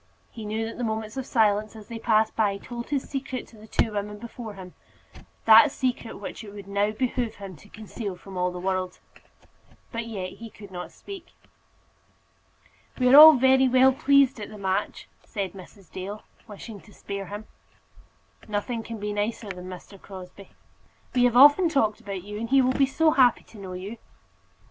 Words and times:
He 0.31 0.45
knew 0.47 0.65
that 0.65 0.79
the 0.79 0.83
moments 0.83 1.15
of 1.15 1.27
silence 1.27 1.75
as 1.75 1.87
they 1.87 1.99
passed 1.99 2.35
by 2.35 2.57
told 2.57 2.89
his 2.89 3.07
secret 3.07 3.45
to 3.49 3.55
the 3.57 3.67
two 3.67 3.91
women 3.91 4.17
before 4.17 4.55
him, 4.55 4.73
that 5.45 5.71
secret 5.71 6.17
which 6.17 6.43
it 6.43 6.51
would 6.51 6.67
now 6.67 6.89
behove 6.89 7.35
him 7.35 7.55
to 7.57 7.69
conceal 7.69 8.15
from 8.15 8.35
all 8.35 8.49
the 8.51 8.57
world. 8.59 8.97
But 9.91 10.07
yet 10.07 10.31
he 10.31 10.49
could 10.49 10.71
not 10.71 10.91
speak. 10.91 11.27
"We 12.97 13.09
are 13.09 13.15
all 13.19 13.33
very 13.37 13.67
well 13.67 13.93
pleased 13.93 14.39
at 14.39 14.49
the 14.49 14.57
match," 14.57 15.07
said 15.23 15.53
Mrs. 15.53 15.91
Dale, 15.91 16.23
wishing 16.47 16.81
to 16.81 16.93
spare 16.95 17.27
him. 17.27 17.45
"Nothing 18.47 18.81
can 18.81 18.97
be 18.97 19.13
nicer 19.13 19.51
than 19.51 19.65
Mr. 19.69 20.01
Crosbie," 20.01 20.45
said 20.45 20.55
Bell. 21.13 21.13
"We 21.13 21.23
have 21.25 21.37
often 21.37 21.69
talked 21.69 21.99
about 21.99 22.23
you, 22.23 22.39
and 22.39 22.49
he 22.49 22.63
will 22.63 22.73
be 22.73 22.87
so 22.87 23.11
happy 23.11 23.43
to 23.43 23.59
know 23.59 23.73
you." 23.73 23.99